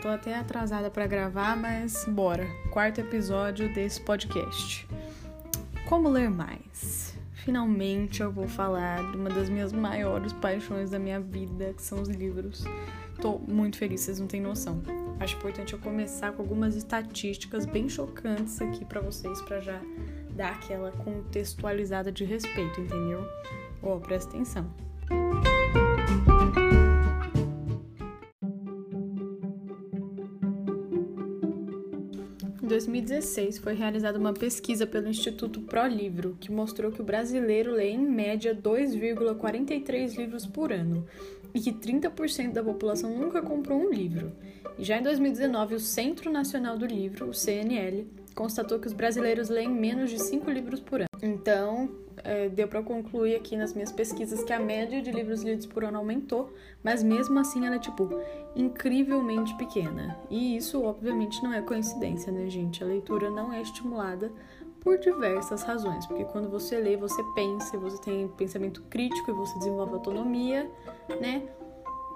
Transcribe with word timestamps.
tô 0.00 0.08
até 0.08 0.34
atrasada 0.34 0.90
para 0.90 1.06
gravar, 1.06 1.56
mas 1.56 2.06
bora. 2.06 2.46
Quarto 2.70 3.00
episódio 3.00 3.72
desse 3.74 4.00
podcast. 4.00 4.88
Como 5.86 6.08
ler 6.08 6.30
mais? 6.30 7.14
Finalmente 7.34 8.22
eu 8.22 8.32
vou 8.32 8.48
falar 8.48 9.10
de 9.10 9.16
uma 9.16 9.28
das 9.28 9.50
minhas 9.50 9.72
maiores 9.72 10.32
paixões 10.32 10.90
da 10.90 10.98
minha 10.98 11.20
vida, 11.20 11.74
que 11.74 11.82
são 11.82 12.00
os 12.00 12.08
livros. 12.08 12.64
Tô 13.20 13.38
muito 13.38 13.76
feliz, 13.76 14.00
vocês 14.00 14.18
não 14.18 14.26
têm 14.26 14.40
noção. 14.40 14.82
Acho 15.18 15.36
importante 15.36 15.74
eu 15.74 15.78
começar 15.78 16.32
com 16.32 16.42
algumas 16.42 16.76
estatísticas 16.76 17.66
bem 17.66 17.88
chocantes 17.88 18.60
aqui 18.60 18.84
para 18.86 19.02
vocês, 19.02 19.42
para 19.42 19.60
já 19.60 19.80
dar 20.30 20.52
aquela 20.52 20.92
contextualizada 20.92 22.10
de 22.10 22.24
respeito, 22.24 22.80
entendeu? 22.80 23.26
Ó, 23.82 23.96
oh, 23.96 24.00
presta 24.00 24.30
atenção. 24.30 24.89
2016, 32.80 33.58
foi 33.58 33.74
realizada 33.74 34.18
uma 34.18 34.32
pesquisa 34.32 34.86
pelo 34.86 35.08
Instituto 35.08 35.60
ProLivro, 35.60 36.36
que 36.40 36.50
mostrou 36.50 36.90
que 36.90 37.02
o 37.02 37.04
brasileiro 37.04 37.72
lê 37.72 37.90
em 37.90 37.98
média 37.98 38.54
2,43 38.54 40.16
livros 40.16 40.46
por 40.46 40.72
ano 40.72 41.06
e 41.52 41.60
que 41.60 41.72
30% 41.72 42.52
da 42.52 42.62
população 42.62 43.10
nunca 43.18 43.42
comprou 43.42 43.78
um 43.78 43.90
livro. 43.90 44.32
E 44.78 44.84
já 44.84 44.98
em 44.98 45.02
2019, 45.02 45.74
o 45.74 45.80
Centro 45.80 46.32
Nacional 46.32 46.78
do 46.78 46.86
Livro, 46.86 47.28
o 47.28 47.34
CNL, 47.34 48.06
constatou 48.34 48.78
que 48.78 48.86
os 48.86 48.92
brasileiros 48.92 49.48
leem 49.48 49.68
menos 49.68 50.10
de 50.10 50.18
5 50.18 50.50
livros 50.50 50.80
por 50.80 51.00
ano. 51.00 51.08
Então, 51.22 51.90
é, 52.24 52.48
deu 52.48 52.68
para 52.68 52.82
concluir 52.82 53.36
aqui 53.36 53.56
nas 53.56 53.72
minhas 53.74 53.92
pesquisas 53.92 54.42
que 54.42 54.52
a 54.52 54.58
média 54.58 55.00
de 55.02 55.10
livros 55.10 55.42
lidos 55.42 55.66
por 55.66 55.84
ano 55.84 55.98
aumentou, 55.98 56.52
mas 56.82 57.02
mesmo 57.02 57.38
assim 57.38 57.66
ela 57.66 57.76
é, 57.76 57.78
tipo, 57.78 58.08
incrivelmente 58.54 59.54
pequena. 59.56 60.18
E 60.30 60.56
isso, 60.56 60.82
obviamente, 60.82 61.42
não 61.42 61.52
é 61.52 61.62
coincidência, 61.62 62.32
né, 62.32 62.48
gente? 62.48 62.82
A 62.82 62.86
leitura 62.86 63.30
não 63.30 63.52
é 63.52 63.60
estimulada 63.60 64.30
por 64.80 64.98
diversas 64.98 65.62
razões, 65.62 66.06
porque 66.06 66.24
quando 66.24 66.48
você 66.48 66.78
lê, 66.78 66.96
você 66.96 67.22
pensa, 67.34 67.76
você 67.76 68.00
tem 68.00 68.28
pensamento 68.28 68.82
crítico 68.88 69.30
e 69.30 69.34
você 69.34 69.58
desenvolve 69.58 69.92
autonomia, 69.92 70.70
né? 71.20 71.42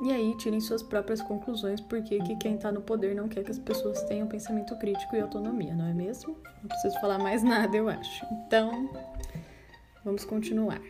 E 0.03 0.13
aí 0.13 0.37
tirem 0.37 0.61
suas 0.61 0.83
próprias 0.83 1.23
conclusões, 1.23 1.81
porque 1.81 2.19
que 2.19 2.37
quem 2.37 2.57
tá 2.59 2.73
no 2.73 2.83
poder 2.83 3.15
não 3.15 3.29
quer 3.29 3.45
que 3.45 3.51
as 3.51 3.59
pessoas 3.59 4.03
tenham 4.03 4.27
pensamento 4.27 4.77
crítico 4.79 5.15
e 5.15 5.21
autonomia, 5.21 5.75
não 5.75 5.87
é 5.87 5.95
mesmo? 5.95 6.37
Não 6.63 6.69
preciso 6.69 7.01
falar 7.01 7.19
mais 7.19 7.43
nada, 7.45 7.77
eu 7.77 7.89
acho. 7.89 8.27
Então, 8.47 8.91
vamos 10.05 10.25
continuar. 10.25 10.81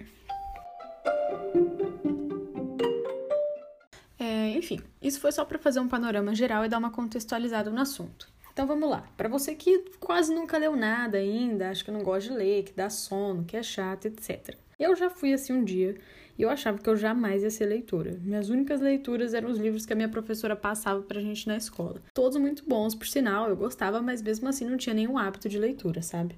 É, 4.18 4.50
enfim, 4.50 4.80
isso 5.02 5.20
foi 5.20 5.32
só 5.32 5.44
para 5.44 5.58
fazer 5.58 5.80
um 5.80 5.88
panorama 5.88 6.34
geral 6.34 6.64
e 6.64 6.68
dar 6.68 6.78
uma 6.78 6.90
contextualizada 6.90 7.70
no 7.70 7.80
assunto. 7.80 8.32
Então 8.52 8.66
vamos 8.66 8.88
lá. 8.88 9.04
Para 9.16 9.28
você 9.28 9.54
que 9.54 9.80
quase 9.98 10.32
nunca 10.32 10.56
leu 10.56 10.76
nada 10.76 11.18
ainda, 11.18 11.70
acha 11.70 11.84
que 11.84 11.90
não 11.90 12.04
gosta 12.04 12.30
de 12.30 12.36
ler, 12.36 12.62
que 12.62 12.72
dá 12.72 12.88
sono, 12.88 13.44
que 13.44 13.56
é 13.56 13.62
chato, 13.62 14.06
etc. 14.06 14.56
Eu 14.78 14.94
já 14.96 15.08
fui 15.08 15.32
assim 15.32 15.52
um 15.52 15.64
dia 15.64 15.96
e 16.38 16.42
eu 16.42 16.50
achava 16.50 16.78
que 16.78 16.88
eu 16.88 16.96
jamais 16.96 17.42
ia 17.42 17.50
ser 17.50 17.66
leitora. 17.66 18.18
Minhas 18.22 18.48
únicas 18.48 18.80
leituras 18.80 19.34
eram 19.34 19.50
os 19.50 19.58
livros 19.58 19.86
que 19.86 19.92
a 19.92 19.96
minha 19.96 20.08
professora 20.08 20.56
passava 20.56 21.02
pra 21.02 21.20
gente 21.20 21.46
na 21.46 21.56
escola. 21.56 22.02
Todos 22.12 22.36
muito 22.36 22.64
bons, 22.66 22.94
por 22.94 23.06
sinal, 23.06 23.48
eu 23.48 23.56
gostava, 23.56 24.02
mas 24.02 24.22
mesmo 24.22 24.48
assim 24.48 24.68
não 24.68 24.76
tinha 24.76 24.94
nenhum 24.94 25.16
hábito 25.16 25.48
de 25.48 25.58
leitura, 25.58 26.02
sabe? 26.02 26.36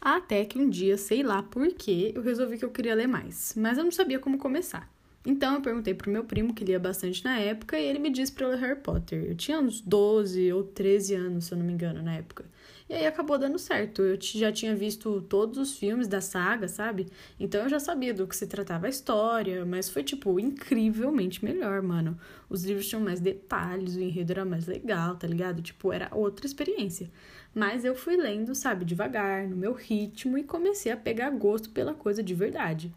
Até 0.00 0.44
que 0.44 0.58
um 0.58 0.68
dia, 0.68 0.98
sei 0.98 1.22
lá 1.22 1.42
por 1.42 1.66
quê, 1.72 2.12
eu 2.14 2.22
resolvi 2.22 2.58
que 2.58 2.64
eu 2.64 2.70
queria 2.70 2.94
ler 2.94 3.06
mais, 3.06 3.54
mas 3.56 3.78
eu 3.78 3.84
não 3.84 3.90
sabia 3.90 4.18
como 4.18 4.36
começar. 4.36 4.93
Então 5.26 5.54
eu 5.54 5.62
perguntei 5.62 5.94
pro 5.94 6.10
meu 6.10 6.24
primo, 6.24 6.52
que 6.52 6.64
lia 6.64 6.78
bastante 6.78 7.24
na 7.24 7.38
época, 7.38 7.78
e 7.78 7.84
ele 7.84 7.98
me 7.98 8.10
disse 8.10 8.32
eu 8.38 8.48
ler 8.48 8.58
Harry 8.58 8.80
Potter. 8.80 9.24
Eu 9.24 9.34
tinha 9.34 9.58
uns 9.58 9.80
12 9.80 10.52
ou 10.52 10.62
13 10.62 11.14
anos, 11.14 11.46
se 11.46 11.52
eu 11.52 11.58
não 11.58 11.64
me 11.64 11.72
engano, 11.72 12.02
na 12.02 12.14
época. 12.16 12.44
E 12.88 12.92
aí 12.92 13.06
acabou 13.06 13.38
dando 13.38 13.58
certo. 13.58 14.02
Eu 14.02 14.18
já 14.20 14.52
tinha 14.52 14.76
visto 14.76 15.22
todos 15.22 15.56
os 15.56 15.78
filmes 15.78 16.06
da 16.06 16.20
saga, 16.20 16.68
sabe? 16.68 17.06
Então 17.40 17.62
eu 17.62 17.70
já 17.70 17.80
sabia 17.80 18.12
do 18.12 18.26
que 18.26 18.36
se 18.36 18.46
tratava 18.46 18.84
a 18.86 18.90
história, 18.90 19.64
mas 19.64 19.88
foi, 19.88 20.02
tipo, 20.02 20.38
incrivelmente 20.38 21.42
melhor, 21.42 21.80
mano. 21.80 22.18
Os 22.50 22.62
livros 22.62 22.86
tinham 22.86 23.02
mais 23.02 23.20
detalhes, 23.20 23.96
o 23.96 24.00
enredo 24.00 24.32
era 24.32 24.44
mais 24.44 24.66
legal, 24.66 25.16
tá 25.16 25.26
ligado? 25.26 25.62
Tipo, 25.62 25.90
era 25.90 26.10
outra 26.12 26.44
experiência. 26.44 27.10
Mas 27.54 27.84
eu 27.84 27.94
fui 27.94 28.16
lendo, 28.16 28.54
sabe, 28.54 28.84
devagar, 28.84 29.48
no 29.48 29.56
meu 29.56 29.72
ritmo, 29.72 30.36
e 30.36 30.44
comecei 30.44 30.92
a 30.92 30.96
pegar 30.96 31.30
gosto 31.30 31.70
pela 31.70 31.94
coisa 31.94 32.22
de 32.22 32.34
verdade. 32.34 32.92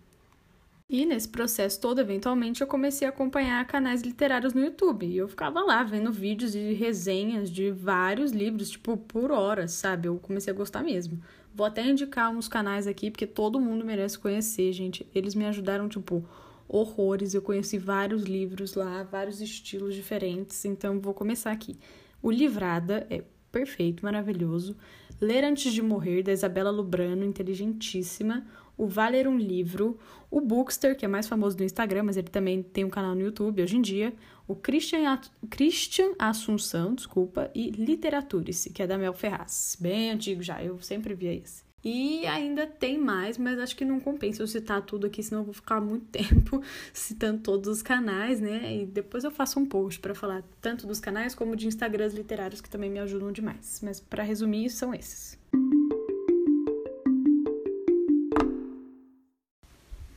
E 0.89 1.05
nesse 1.05 1.27
processo 1.27 1.81
todo, 1.81 1.99
eventualmente, 1.99 2.61
eu 2.61 2.67
comecei 2.67 3.05
a 3.05 3.09
acompanhar 3.09 3.65
canais 3.67 4.01
literários 4.01 4.53
no 4.53 4.61
YouTube. 4.61 5.05
E 5.05 5.17
eu 5.17 5.27
ficava 5.27 5.59
lá 5.59 5.83
vendo 5.83 6.13
vídeos 6.13 6.55
e 6.55 6.71
resenhas 6.71 7.51
de 7.51 7.71
vários 7.71 8.31
livros, 8.31 8.69
tipo, 8.69 8.95
por 8.95 9.29
horas, 9.29 9.73
sabe? 9.73 10.07
Eu 10.07 10.17
comecei 10.17 10.53
a 10.53 10.55
gostar 10.55 10.83
mesmo. 10.83 11.21
Vou 11.53 11.65
até 11.67 11.85
indicar 11.85 12.31
uns 12.31 12.47
canais 12.47 12.87
aqui, 12.87 13.11
porque 13.11 13.27
todo 13.27 13.59
mundo 13.59 13.83
merece 13.83 14.17
conhecer, 14.17 14.71
gente. 14.71 15.05
Eles 15.13 15.35
me 15.35 15.45
ajudaram, 15.45 15.89
tipo, 15.89 16.23
horrores. 16.69 17.33
Eu 17.33 17.41
conheci 17.41 17.77
vários 17.77 18.23
livros 18.23 18.73
lá, 18.73 19.03
vários 19.03 19.41
estilos 19.41 19.93
diferentes. 19.93 20.63
Então, 20.63 21.01
vou 21.01 21.13
começar 21.13 21.51
aqui. 21.51 21.77
O 22.21 22.31
Livrada 22.31 23.05
é 23.09 23.25
perfeito, 23.51 24.05
maravilhoso. 24.05 24.77
Ler 25.19 25.43
Antes 25.43 25.73
de 25.73 25.81
Morrer, 25.81 26.23
da 26.23 26.31
Isabela 26.31 26.71
Lubrano, 26.71 27.25
inteligentíssima 27.25 28.45
o 28.77 28.87
Valer 28.87 29.27
um 29.27 29.37
Livro, 29.37 29.97
o 30.29 30.39
Bookster, 30.39 30.95
que 30.95 31.05
é 31.05 31.07
mais 31.07 31.27
famoso 31.27 31.57
no 31.57 31.63
Instagram, 31.63 32.03
mas 32.03 32.17
ele 32.17 32.29
também 32.29 32.61
tem 32.61 32.85
um 32.85 32.89
canal 32.89 33.15
no 33.15 33.21
YouTube 33.21 33.61
hoje 33.61 33.77
em 33.77 33.81
dia, 33.81 34.13
o 34.47 34.55
Christian, 34.55 35.19
Christian 35.49 36.11
Assunção, 36.17 36.93
desculpa, 36.93 37.49
e 37.53 37.71
Literaturice, 37.71 38.69
que 38.69 38.81
é 38.81 38.87
da 38.87 38.97
Mel 38.97 39.13
Ferraz. 39.13 39.77
Bem 39.79 40.11
antigo 40.11 40.41
já, 40.41 40.63
eu 40.63 40.79
sempre 40.79 41.13
via 41.13 41.33
esse. 41.33 41.67
E 41.83 42.25
ainda 42.25 42.67
tem 42.67 42.97
mais, 42.97 43.37
mas 43.37 43.57
acho 43.59 43.75
que 43.75 43.85
não 43.85 43.99
compensa 43.99 44.41
eu 44.41 44.47
citar 44.47 44.81
tudo 44.81 45.07
aqui, 45.07 45.23
senão 45.23 45.41
eu 45.41 45.45
vou 45.45 45.53
ficar 45.53 45.79
muito 45.79 46.05
tempo 46.11 46.61
citando 46.91 47.41
todos 47.41 47.69
os 47.69 47.81
canais, 47.81 48.41
né? 48.41 48.81
E 48.81 48.85
depois 48.85 49.23
eu 49.23 49.31
faço 49.31 49.59
um 49.59 49.65
post 49.65 49.99
para 49.99 50.13
falar 50.13 50.43
tanto 50.59 50.87
dos 50.87 50.99
canais 50.99 51.33
como 51.33 51.55
de 51.55 51.67
Instagrams 51.67 52.13
literários 52.13 52.61
que 52.61 52.69
também 52.69 52.89
me 52.89 52.99
ajudam 52.99 53.31
demais. 53.31 53.79
Mas 53.83 53.99
para 53.99 54.23
resumir, 54.23 54.69
são 54.69 54.93
esses. 54.93 55.37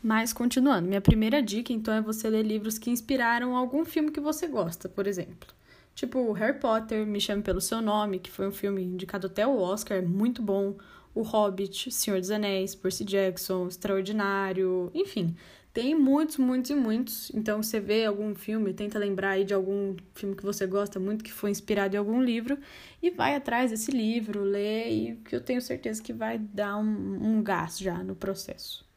Mas 0.02 0.32
continuando, 0.32 0.88
minha 0.88 1.00
primeira 1.00 1.42
dica 1.42 1.72
então 1.72 1.92
é 1.92 2.00
você 2.00 2.28
ler 2.30 2.42
livros 2.42 2.78
que 2.78 2.90
inspiraram 2.90 3.54
algum 3.54 3.84
filme 3.84 4.10
que 4.10 4.20
você 4.20 4.46
gosta, 4.46 4.88
por 4.88 5.06
exemplo. 5.06 5.48
Tipo 5.94 6.32
Harry 6.32 6.58
Potter, 6.58 7.06
Me 7.06 7.20
Chame 7.20 7.42
Pelo 7.42 7.60
Seu 7.60 7.82
Nome, 7.82 8.18
que 8.18 8.30
foi 8.30 8.48
um 8.48 8.52
filme 8.52 8.82
indicado 8.82 9.26
até 9.26 9.46
o 9.46 9.58
Oscar, 9.58 10.02
muito 10.02 10.42
bom. 10.42 10.76
O 11.14 11.22
Hobbit, 11.22 11.90
Senhor 11.90 12.18
dos 12.20 12.30
Anéis, 12.30 12.74
Percy 12.74 13.04
Jackson, 13.04 13.66
Extraordinário, 13.66 14.90
enfim. 14.94 15.36
Tem 15.72 15.94
muitos, 15.94 16.36
muitos 16.36 16.70
e 16.70 16.74
muitos. 16.74 17.30
Então, 17.34 17.62
você 17.62 17.78
vê 17.78 18.04
algum 18.04 18.34
filme, 18.34 18.72
tenta 18.72 18.98
lembrar 18.98 19.30
aí 19.30 19.44
de 19.44 19.54
algum 19.54 19.96
filme 20.14 20.34
que 20.34 20.44
você 20.44 20.66
gosta 20.66 20.98
muito, 20.98 21.22
que 21.22 21.32
foi 21.32 21.50
inspirado 21.50 21.94
em 21.94 21.98
algum 21.98 22.20
livro, 22.22 22.58
e 23.02 23.10
vai 23.10 23.36
atrás 23.36 23.70
desse 23.70 23.90
livro, 23.90 24.42
lê, 24.42 24.88
e 24.88 25.16
que 25.16 25.34
eu 25.34 25.40
tenho 25.40 25.60
certeza 25.60 26.02
que 26.02 26.12
vai 26.12 26.38
dar 26.38 26.76
um, 26.76 27.38
um 27.38 27.42
gás 27.42 27.78
já 27.78 28.02
no 28.02 28.16
processo. 28.16 28.89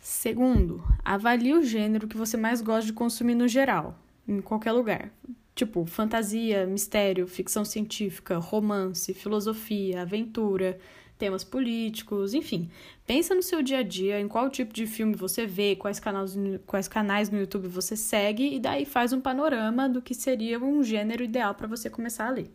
Segundo, 0.00 0.82
avalie 1.04 1.54
o 1.54 1.62
gênero 1.62 2.06
que 2.08 2.16
você 2.16 2.36
mais 2.36 2.60
gosta 2.60 2.86
de 2.86 2.92
consumir 2.92 3.34
no 3.34 3.48
geral, 3.48 3.98
em 4.26 4.40
qualquer 4.40 4.72
lugar. 4.72 5.10
Tipo, 5.54 5.84
fantasia, 5.86 6.66
mistério, 6.66 7.26
ficção 7.26 7.64
científica, 7.64 8.38
romance, 8.38 9.12
filosofia, 9.12 10.02
aventura, 10.02 10.78
temas 11.18 11.42
políticos, 11.42 12.32
enfim. 12.32 12.70
Pensa 13.04 13.34
no 13.34 13.42
seu 13.42 13.60
dia 13.60 13.78
a 13.78 13.82
dia, 13.82 14.20
em 14.20 14.28
qual 14.28 14.48
tipo 14.48 14.72
de 14.72 14.86
filme 14.86 15.14
você 15.16 15.44
vê, 15.46 15.74
quais 15.74 15.98
canais, 15.98 16.38
quais 16.64 16.86
canais 16.86 17.28
no 17.28 17.40
YouTube 17.40 17.66
você 17.66 17.96
segue, 17.96 18.54
e 18.54 18.60
daí 18.60 18.84
faz 18.84 19.12
um 19.12 19.20
panorama 19.20 19.88
do 19.88 20.00
que 20.00 20.14
seria 20.14 20.60
um 20.60 20.82
gênero 20.82 21.24
ideal 21.24 21.54
para 21.54 21.66
você 21.66 21.90
começar 21.90 22.28
a 22.28 22.30
ler. 22.30 22.50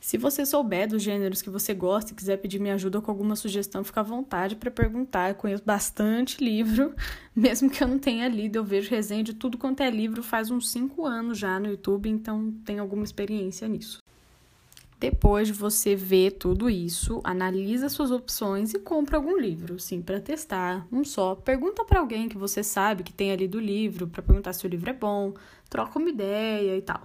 Se 0.00 0.16
você 0.16 0.46
souber 0.46 0.88
dos 0.88 1.02
gêneros 1.02 1.42
que 1.42 1.50
você 1.50 1.74
gosta 1.74 2.12
e 2.12 2.14
quiser 2.14 2.36
pedir 2.36 2.60
minha 2.60 2.74
ajuda 2.74 3.00
com 3.00 3.10
alguma 3.10 3.34
sugestão, 3.34 3.82
fica 3.82 4.00
à 4.00 4.04
vontade 4.04 4.54
para 4.54 4.70
perguntar. 4.70 5.30
Eu 5.30 5.34
conheço 5.34 5.62
bastante 5.64 6.42
livro, 6.42 6.94
mesmo 7.34 7.68
que 7.68 7.82
eu 7.82 7.88
não 7.88 7.98
tenha 7.98 8.28
lido, 8.28 8.56
eu 8.56 8.64
vejo 8.64 8.90
resenha 8.90 9.24
de 9.24 9.34
tudo 9.34 9.58
quanto 9.58 9.82
é 9.82 9.90
livro 9.90 10.22
faz 10.22 10.50
uns 10.50 10.70
5 10.70 11.04
anos 11.04 11.38
já 11.38 11.58
no 11.58 11.68
YouTube, 11.68 12.08
então 12.08 12.52
tenho 12.64 12.80
alguma 12.80 13.04
experiência 13.04 13.66
nisso. 13.66 14.00
Depois 15.00 15.46
de 15.46 15.54
você 15.54 15.94
ver 15.94 16.32
tudo 16.32 16.68
isso, 16.68 17.20
analisa 17.22 17.88
suas 17.88 18.10
opções 18.10 18.74
e 18.74 18.80
compra 18.80 19.16
algum 19.16 19.38
livro, 19.38 19.78
sim, 19.78 20.02
para 20.02 20.20
testar, 20.20 20.88
um 20.90 21.04
só. 21.04 21.36
Pergunta 21.36 21.84
para 21.84 22.00
alguém 22.00 22.28
que 22.28 22.36
você 22.36 22.64
sabe 22.64 23.04
que 23.04 23.12
tenha 23.12 23.36
lido 23.36 23.58
o 23.58 23.60
livro, 23.60 24.08
para 24.08 24.22
perguntar 24.22 24.52
se 24.52 24.66
o 24.66 24.68
livro 24.68 24.90
é 24.90 24.92
bom, 24.92 25.34
troca 25.70 26.00
uma 26.00 26.08
ideia 26.08 26.76
e 26.76 26.82
tal. 26.82 27.02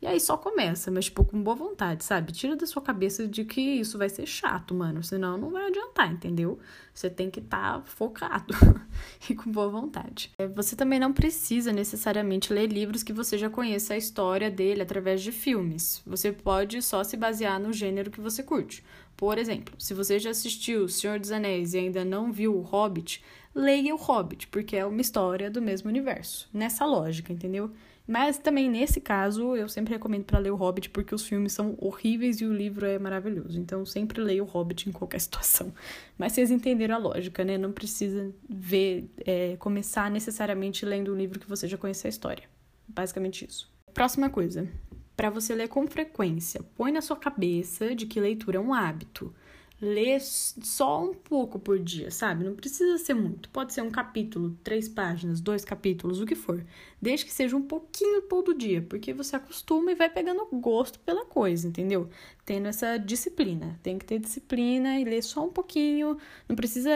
E 0.00 0.06
aí 0.06 0.20
só 0.20 0.36
começa, 0.36 0.92
mas, 0.92 1.06
tipo, 1.06 1.24
com 1.24 1.42
boa 1.42 1.56
vontade, 1.56 2.04
sabe? 2.04 2.30
Tira 2.30 2.54
da 2.54 2.66
sua 2.66 2.80
cabeça 2.80 3.26
de 3.26 3.44
que 3.44 3.60
isso 3.60 3.98
vai 3.98 4.08
ser 4.08 4.26
chato, 4.26 4.72
mano. 4.72 5.02
Senão 5.02 5.36
não 5.36 5.50
vai 5.50 5.66
adiantar, 5.66 6.12
entendeu? 6.12 6.58
Você 6.94 7.10
tem 7.10 7.28
que 7.28 7.40
estar 7.40 7.80
tá 7.80 7.82
focado 7.84 8.54
e 9.28 9.34
com 9.34 9.50
boa 9.50 9.68
vontade. 9.68 10.30
É, 10.38 10.46
você 10.46 10.76
também 10.76 11.00
não 11.00 11.12
precisa 11.12 11.72
necessariamente 11.72 12.52
ler 12.52 12.68
livros 12.68 13.02
que 13.02 13.12
você 13.12 13.36
já 13.36 13.50
conheça 13.50 13.94
a 13.94 13.96
história 13.96 14.48
dele 14.48 14.82
através 14.82 15.20
de 15.20 15.32
filmes. 15.32 16.00
Você 16.06 16.30
pode 16.30 16.80
só 16.80 17.02
se 17.02 17.16
basear 17.16 17.58
no 17.58 17.72
gênero 17.72 18.10
que 18.10 18.20
você 18.20 18.42
curte. 18.44 18.84
Por 19.16 19.36
exemplo, 19.36 19.74
se 19.80 19.94
você 19.94 20.16
já 20.20 20.30
assistiu 20.30 20.84
O 20.84 20.88
Senhor 20.88 21.18
dos 21.18 21.32
Anéis 21.32 21.74
e 21.74 21.78
ainda 21.78 22.04
não 22.04 22.30
viu 22.30 22.56
O 22.56 22.60
Hobbit, 22.60 23.20
leia 23.58 23.92
O 23.94 23.98
Hobbit, 23.98 24.46
porque 24.46 24.76
é 24.76 24.86
uma 24.86 25.00
história 25.00 25.50
do 25.50 25.60
mesmo 25.60 25.90
universo. 25.90 26.48
Nessa 26.52 26.86
lógica, 26.86 27.32
entendeu? 27.32 27.70
Mas 28.06 28.38
também 28.38 28.70
nesse 28.70 29.00
caso, 29.00 29.54
eu 29.54 29.68
sempre 29.68 29.92
recomendo 29.92 30.24
para 30.24 30.38
ler 30.38 30.50
o 30.50 30.56
Hobbit 30.56 30.88
porque 30.90 31.14
os 31.14 31.26
filmes 31.26 31.52
são 31.52 31.76
horríveis 31.78 32.40
e 32.40 32.46
o 32.46 32.54
livro 32.54 32.86
é 32.86 32.98
maravilhoso. 32.98 33.60
Então, 33.60 33.84
sempre 33.84 34.22
leia 34.22 34.42
o 34.42 34.46
Hobbit 34.46 34.88
em 34.88 34.92
qualquer 34.92 35.20
situação. 35.20 35.74
Mas 36.16 36.32
vocês 36.32 36.50
entenderam 36.50 36.94
a 36.94 36.98
lógica, 36.98 37.44
né? 37.44 37.58
Não 37.58 37.72
precisa 37.72 38.32
ver, 38.48 39.10
é, 39.26 39.56
começar 39.56 40.10
necessariamente 40.10 40.86
lendo 40.86 41.12
um 41.12 41.16
livro 41.16 41.38
que 41.38 41.48
você 41.48 41.66
já 41.66 41.76
conhece 41.76 42.06
a 42.06 42.10
história. 42.10 42.44
Basicamente 42.86 43.44
isso. 43.44 43.70
Próxima 43.92 44.30
coisa. 44.30 44.66
Para 45.14 45.30
você 45.30 45.54
ler 45.54 45.68
com 45.68 45.86
frequência, 45.86 46.62
põe 46.76 46.92
na 46.92 47.02
sua 47.02 47.16
cabeça 47.16 47.94
de 47.94 48.06
que 48.06 48.20
leitura 48.20 48.56
é 48.56 48.60
um 48.60 48.72
hábito 48.72 49.34
ler 49.80 50.20
só 50.20 51.04
um 51.04 51.14
pouco 51.14 51.58
por 51.58 51.78
dia, 51.78 52.10
sabe? 52.10 52.44
Não 52.44 52.54
precisa 52.54 52.98
ser 52.98 53.14
muito. 53.14 53.48
Pode 53.50 53.72
ser 53.72 53.80
um 53.82 53.90
capítulo, 53.90 54.56
três 54.64 54.88
páginas, 54.88 55.40
dois 55.40 55.64
capítulos, 55.64 56.20
o 56.20 56.26
que 56.26 56.34
for. 56.34 56.64
Desde 57.00 57.24
que 57.24 57.32
seja 57.32 57.56
um 57.56 57.62
pouquinho 57.62 58.22
todo 58.22 58.54
dia, 58.54 58.82
porque 58.82 59.12
você 59.12 59.36
acostuma 59.36 59.92
e 59.92 59.94
vai 59.94 60.10
pegando 60.10 60.46
gosto 60.52 60.98
pela 61.00 61.24
coisa, 61.24 61.68
entendeu? 61.68 62.08
Tendo 62.44 62.66
essa 62.66 62.98
disciplina. 62.98 63.78
Tem 63.82 63.98
que 63.98 64.04
ter 64.04 64.18
disciplina 64.18 64.98
e 64.98 65.04
ler 65.04 65.22
só 65.22 65.44
um 65.46 65.50
pouquinho. 65.50 66.18
Não 66.48 66.56
precisa 66.56 66.90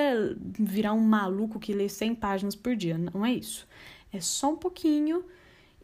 virar 0.59 0.93
um 0.93 1.01
maluco 1.01 1.61
que 1.61 1.73
lê 1.73 1.89
100 1.89 2.17
páginas 2.17 2.57
por 2.57 2.75
dia. 2.75 2.99
Não 2.99 3.25
é 3.25 3.33
isso. 3.33 3.67
É 4.13 4.21
só 4.21 4.51
um 4.51 4.57
pouquinho 4.57 5.25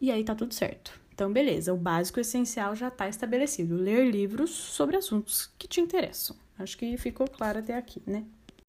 e 0.01 0.11
aí 0.11 0.23
tá 0.23 0.35
tudo 0.35 0.53
certo. 0.53 0.99
Então, 1.13 1.31
beleza, 1.31 1.73
o 1.73 1.77
básico 1.77 2.19
essencial 2.19 2.75
já 2.75 2.87
está 2.89 3.07
estabelecido. 3.07 3.75
Ler 3.75 4.09
livros 4.09 4.51
sobre 4.51 4.95
assuntos 4.95 5.49
que 5.57 5.67
te 5.67 5.81
interessam. 5.81 6.35
Acho 6.59 6.77
que 6.77 6.97
ficou 6.97 7.27
claro 7.27 7.59
até 7.59 7.75
aqui, 7.75 8.01
né? 8.05 8.25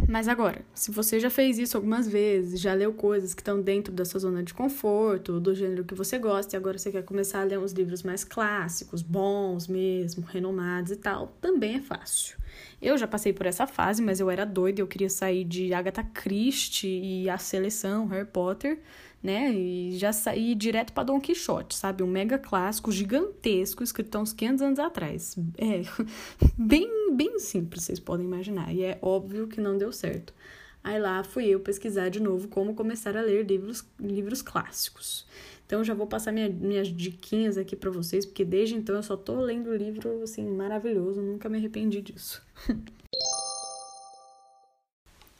Mas 0.09 0.29
agora, 0.29 0.65
se 0.75 0.91
você 0.91 1.21
já 1.21 1.29
fez 1.29 1.59
isso 1.59 1.77
algumas 1.77 2.09
vezes, 2.09 2.61
já 2.61 2.73
leu 2.73 2.93
coisas 2.93 3.35
que 3.35 3.43
estão 3.43 3.61
dentro 3.61 3.93
da 3.93 4.05
sua 4.05 4.21
zona 4.21 4.43
de 4.43 4.55
conforto, 4.55 5.39
do 5.39 5.55
gênero 5.55 5.85
que 5.85 5.95
você 5.95 6.19
gosta, 6.19 6.57
e 6.57 6.57
agora 6.57 6.79
você 6.79 6.91
quer 6.91 7.05
começar 7.05 7.41
a 7.41 7.45
ler 7.45 7.59
uns 7.59 7.73
livros 7.73 8.03
mais 8.03 8.25
clássicos, 8.25 9.03
bons 9.03 9.69
mesmo, 9.69 10.25
renomados 10.25 10.93
e 10.93 10.97
tal, 10.97 11.37
também 11.41 11.77
é 11.77 11.81
fácil. 11.81 12.37
Eu 12.81 12.97
já 12.97 13.07
passei 13.07 13.33
por 13.33 13.47
essa 13.47 13.67
fase, 13.67 14.03
mas 14.03 14.21
eu 14.21 14.31
era 14.31 14.45
doida, 14.45 14.81
eu 14.81 14.87
queria 14.87 15.11
sair 15.11 15.45
de 15.45 15.73
Agatha 15.75 16.03
Christie 16.03 17.23
e 17.23 17.31
a 17.31 17.39
seleção, 17.39 18.07
Harry 18.07 18.27
Potter, 18.27 18.81
né? 19.23 19.53
E 19.53 19.97
já 19.99 20.13
saí 20.13 20.55
direto 20.55 20.93
para 20.93 21.05
Dom 21.05 21.21
Quixote, 21.21 21.75
sabe? 21.75 22.03
Um 22.03 22.07
mega 22.07 22.39
clássico 22.39 22.91
gigantesco, 22.91 23.83
escrito 23.83 24.17
há 24.17 24.21
uns 24.21 24.33
500 24.33 24.63
anos 24.63 24.79
atrás. 24.79 25.37
É 25.59 25.83
bem, 26.57 27.15
bem 27.15 27.39
simples, 27.39 27.85
vocês 27.85 28.01
podem 28.01 28.27
imaginar. 28.27 28.73
E 28.75 28.83
é 28.83 28.99
óbvio 29.03 29.47
que 29.47 29.61
não 29.61 29.77
deu 29.77 29.93
certo. 29.93 30.33
Aí 30.83 30.99
lá 30.99 31.23
fui 31.23 31.47
eu 31.47 31.61
pesquisar 31.61 32.09
de 32.09 32.21
novo 32.21 32.49
como 32.49 32.75
começar 32.75 33.15
a 33.17 33.21
ler 33.21 33.45
livros, 33.45 33.85
livros 33.99 34.41
clássicos. 34.41 35.27
Então 35.67 35.85
já 35.85 35.95
vou 35.95 36.07
passar 36.07 36.33
minha, 36.33 36.49
minhas 36.49 36.89
diquinhas 36.89 37.59
aqui 37.59 37.77
para 37.77 37.91
vocês, 37.91 38.25
porque 38.25 38.45
desde 38.45 38.75
então 38.75 38.97
eu 38.97 39.03
só 39.03 39.17
tô 39.17 39.41
lendo 39.41 39.75
livro 39.77 40.23
assim 40.23 40.45
maravilhoso, 40.45 41.21
nunca 41.21 41.49
me 41.49 41.59
arrependi 41.59 42.01
disso. 42.01 42.43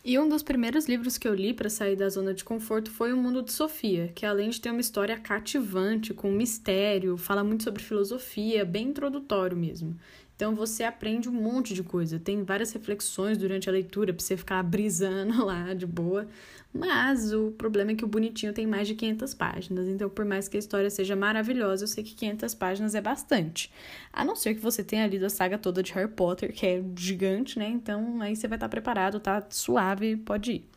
E 0.03 0.19
um 0.19 0.27
dos 0.27 0.43
primeiros 0.43 0.87
livros 0.87 1.19
que 1.19 1.29
eu 1.29 1.35
li 1.35 1.53
para 1.53 1.69
sair 1.69 1.95
da 1.95 2.09
zona 2.09 2.33
de 2.33 2.43
conforto 2.43 2.91
foi 2.91 3.13
O 3.13 3.17
Mundo 3.19 3.43
de 3.43 3.53
Sofia, 3.53 4.11
que 4.15 4.25
além 4.25 4.49
de 4.49 4.59
ter 4.59 4.71
uma 4.71 4.81
história 4.81 5.19
cativante, 5.19 6.15
com 6.15 6.33
mistério, 6.33 7.19
fala 7.19 7.45
muito 7.45 7.65
sobre 7.65 7.83
filosofia, 7.83 8.65
bem 8.65 8.89
introdutório 8.89 9.57
mesmo. 9.57 9.95
Então 10.41 10.55
você 10.55 10.85
aprende 10.85 11.29
um 11.29 11.33
monte 11.33 11.75
de 11.75 11.83
coisa, 11.83 12.19
tem 12.19 12.43
várias 12.43 12.73
reflexões 12.73 13.37
durante 13.37 13.69
a 13.69 13.73
leitura 13.73 14.11
para 14.15 14.25
você 14.25 14.39
ficar 14.39 14.63
brisando 14.65 15.45
lá 15.45 15.75
de 15.75 15.87
boa. 15.87 16.27
Mas 16.73 17.31
o 17.31 17.51
problema 17.51 17.91
é 17.91 17.95
que 17.95 18.07
o 18.07 18.09
bonitinho 18.09 18.51
tem 18.55 18.67
mais 18.67 18.89
de 18.89 18.95
500 18.95 19.35
páginas, 19.35 19.87
então 19.87 20.09
por 20.09 20.25
mais 20.25 20.49
que 20.49 20.57
a 20.57 20.59
história 20.59 20.89
seja 20.89 21.15
maravilhosa, 21.15 21.85
eu 21.85 21.89
sei 21.89 22.03
que 22.03 22.15
500 22.15 22.55
páginas 22.55 22.95
é 22.95 23.03
bastante. 23.03 23.71
A 24.11 24.25
não 24.25 24.35
ser 24.35 24.55
que 24.55 24.63
você 24.63 24.83
tenha 24.83 25.07
lido 25.07 25.27
a 25.27 25.29
saga 25.29 25.59
toda 25.59 25.83
de 25.83 25.93
Harry 25.93 26.11
Potter, 26.11 26.55
que 26.55 26.67
é 26.67 26.83
gigante, 26.97 27.59
né? 27.59 27.69
Então 27.69 28.23
aí 28.23 28.35
você 28.35 28.49
vai 28.49 28.57
estar 28.57 28.71
preparado, 28.71 29.21
tá 29.21 29.47
suave, 29.51 30.17
pode 30.17 30.53
ir. 30.53 30.71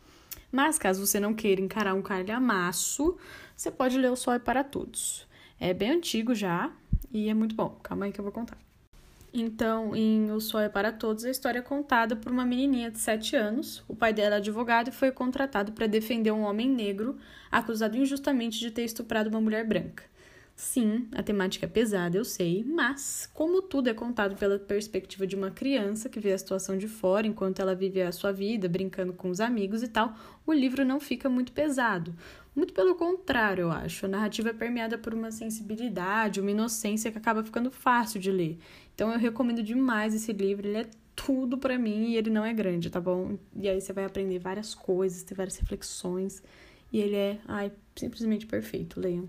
Mas 0.52 0.78
caso 0.78 1.06
você 1.06 1.18
não 1.18 1.32
queira 1.32 1.62
encarar 1.62 1.94
um 1.94 2.02
calhamaço, 2.02 3.16
você 3.56 3.70
pode 3.70 3.96
ler 3.96 4.12
O 4.12 4.16
Sol 4.16 4.34
é 4.34 4.38
para 4.38 4.62
Todos. 4.62 5.26
É 5.58 5.72
bem 5.72 5.92
antigo 5.92 6.34
já 6.34 6.70
e 7.10 7.30
é 7.30 7.34
muito 7.34 7.54
bom. 7.54 7.80
Calma 7.82 8.04
aí 8.04 8.12
que 8.12 8.20
eu 8.20 8.24
vou 8.24 8.32
contar. 8.32 8.58
Então, 9.36 9.96
em 9.96 10.30
O 10.30 10.40
Sol 10.40 10.60
é 10.60 10.68
para 10.68 10.92
Todos, 10.92 11.24
a 11.24 11.30
história 11.30 11.58
é 11.58 11.62
contada 11.62 12.14
por 12.14 12.30
uma 12.30 12.46
menininha 12.46 12.88
de 12.88 13.00
7 13.00 13.34
anos. 13.34 13.82
O 13.88 13.96
pai 13.96 14.12
dela 14.12 14.36
é 14.36 14.38
advogado 14.38 14.88
e 14.88 14.92
foi 14.92 15.10
contratado 15.10 15.72
para 15.72 15.88
defender 15.88 16.30
um 16.30 16.42
homem 16.42 16.70
negro 16.70 17.18
acusado 17.50 17.96
injustamente 17.96 18.60
de 18.60 18.70
ter 18.70 18.84
estuprado 18.84 19.28
uma 19.28 19.40
mulher 19.40 19.66
branca. 19.66 20.04
Sim, 20.56 21.08
a 21.12 21.20
temática 21.22 21.66
é 21.66 21.68
pesada, 21.68 22.16
eu 22.16 22.24
sei, 22.24 22.62
mas 22.64 23.28
como 23.34 23.60
tudo 23.60 23.88
é 23.88 23.94
contado 23.94 24.36
pela 24.36 24.56
perspectiva 24.56 25.26
de 25.26 25.34
uma 25.34 25.50
criança 25.50 26.08
que 26.08 26.20
vê 26.20 26.32
a 26.32 26.38
situação 26.38 26.78
de 26.78 26.86
fora 26.86 27.26
enquanto 27.26 27.58
ela 27.60 27.74
vive 27.74 28.00
a 28.00 28.12
sua 28.12 28.30
vida, 28.30 28.68
brincando 28.68 29.12
com 29.12 29.30
os 29.30 29.40
amigos 29.40 29.82
e 29.82 29.88
tal, 29.88 30.14
o 30.46 30.52
livro 30.52 30.84
não 30.84 31.00
fica 31.00 31.28
muito 31.28 31.50
pesado. 31.50 32.14
Muito 32.54 32.72
pelo 32.72 32.94
contrário, 32.94 33.62
eu 33.62 33.70
acho. 33.72 34.06
A 34.06 34.08
narrativa 34.08 34.50
é 34.50 34.52
permeada 34.52 34.96
por 34.96 35.12
uma 35.12 35.32
sensibilidade, 35.32 36.40
uma 36.40 36.52
inocência 36.52 37.10
que 37.10 37.18
acaba 37.18 37.42
ficando 37.42 37.68
fácil 37.70 38.20
de 38.20 38.30
ler. 38.30 38.56
Então 38.94 39.10
eu 39.12 39.18
recomendo 39.18 39.60
demais 39.60 40.14
esse 40.14 40.32
livro, 40.32 40.68
ele 40.68 40.78
é 40.78 40.86
tudo 41.16 41.58
para 41.58 41.76
mim 41.76 42.10
e 42.10 42.16
ele 42.16 42.30
não 42.30 42.44
é 42.44 42.52
grande, 42.52 42.90
tá 42.90 43.00
bom? 43.00 43.36
E 43.56 43.68
aí 43.68 43.80
você 43.80 43.92
vai 43.92 44.04
aprender 44.04 44.38
várias 44.38 44.72
coisas, 44.72 45.24
ter 45.24 45.34
várias 45.34 45.56
reflexões, 45.56 46.40
e 46.92 47.00
ele 47.00 47.16
é, 47.16 47.40
ai, 47.46 47.72
simplesmente 47.96 48.46
perfeito, 48.46 49.00
leiam. 49.00 49.28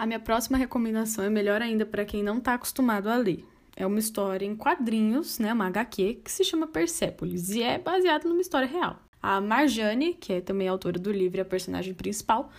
A 0.00 0.06
minha 0.06 0.18
próxima 0.18 0.56
recomendação 0.56 1.22
é 1.22 1.28
melhor 1.28 1.60
ainda 1.60 1.84
para 1.84 2.06
quem 2.06 2.22
não 2.22 2.38
está 2.38 2.54
acostumado 2.54 3.10
a 3.10 3.16
ler. 3.16 3.44
É 3.76 3.86
uma 3.86 3.98
história 3.98 4.46
em 4.46 4.56
quadrinhos, 4.56 5.38
né, 5.38 5.52
uma 5.52 5.66
HQ, 5.66 6.22
que 6.24 6.32
se 6.32 6.42
chama 6.42 6.66
Persepolis 6.66 7.50
e 7.50 7.62
é 7.62 7.78
baseada 7.78 8.26
numa 8.26 8.40
história 8.40 8.66
real. 8.66 8.98
A 9.22 9.42
Marjane, 9.42 10.14
que 10.14 10.32
é 10.32 10.40
também 10.40 10.68
autora 10.68 10.98
do 10.98 11.12
livro 11.12 11.36
e 11.36 11.42
a 11.42 11.44
personagem 11.44 11.92
principal, 11.92 12.50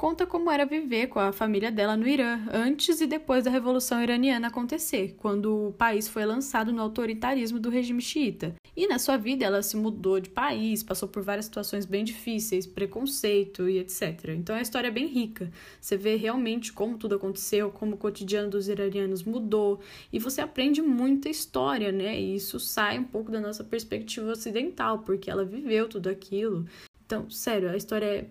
conta 0.00 0.24
como 0.24 0.50
era 0.50 0.64
viver 0.64 1.08
com 1.08 1.18
a 1.18 1.30
família 1.30 1.70
dela 1.70 1.94
no 1.94 2.08
Irã, 2.08 2.40
antes 2.50 3.02
e 3.02 3.06
depois 3.06 3.44
da 3.44 3.50
Revolução 3.50 4.02
Iraniana 4.02 4.48
acontecer, 4.48 5.14
quando 5.18 5.68
o 5.68 5.72
país 5.74 6.08
foi 6.08 6.24
lançado 6.24 6.72
no 6.72 6.80
autoritarismo 6.80 7.60
do 7.60 7.68
regime 7.68 8.00
xiita. 8.00 8.54
E 8.74 8.86
na 8.86 8.98
sua 8.98 9.18
vida 9.18 9.44
ela 9.44 9.62
se 9.62 9.76
mudou 9.76 10.18
de 10.18 10.30
país, 10.30 10.82
passou 10.82 11.06
por 11.06 11.22
várias 11.22 11.44
situações 11.44 11.84
bem 11.84 12.02
difíceis, 12.02 12.66
preconceito 12.66 13.68
e 13.68 13.78
etc. 13.78 14.30
Então 14.30 14.56
a 14.56 14.62
história 14.62 14.88
é 14.88 14.90
bem 14.90 15.06
rica. 15.06 15.50
Você 15.78 15.98
vê 15.98 16.16
realmente 16.16 16.72
como 16.72 16.96
tudo 16.96 17.16
aconteceu, 17.16 17.70
como 17.70 17.96
o 17.96 17.98
cotidiano 17.98 18.48
dos 18.48 18.70
iranianos 18.70 19.22
mudou, 19.22 19.80
e 20.10 20.18
você 20.18 20.40
aprende 20.40 20.80
muita 20.80 21.28
história, 21.28 21.92
né? 21.92 22.18
E 22.18 22.36
isso 22.36 22.58
sai 22.58 22.98
um 22.98 23.04
pouco 23.04 23.30
da 23.30 23.38
nossa 23.38 23.62
perspectiva 23.62 24.32
ocidental, 24.32 25.00
porque 25.00 25.30
ela 25.30 25.44
viveu 25.44 25.86
tudo 25.90 26.08
aquilo. 26.08 26.64
Então, 27.04 27.28
sério, 27.28 27.68
a 27.68 27.76
história 27.76 28.06
é 28.06 28.26